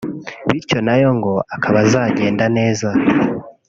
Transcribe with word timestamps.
bityo 0.47 0.77
nayo 0.87 1.09
ngo 1.17 1.33
akaba 1.55 1.77
azagenda 1.85 2.45
neza 2.57 2.89